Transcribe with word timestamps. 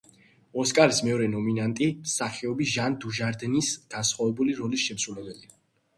ოსკარის 0.61 1.01
მეორე 1.07 1.27
ნომინანტი 1.33 1.89
მსახიობი 1.99 2.69
ჟან 2.77 2.97
დუჟარდინს 3.05 3.73
განსხვავებული 3.97 4.57
როლის 4.65 4.87
შემსრულებელია. 4.87 5.55